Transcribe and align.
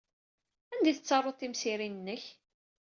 Anda 0.73 0.89
ay 0.89 0.95
tettaruḍ 0.95 1.35
timsirin-nnek? 1.37 2.23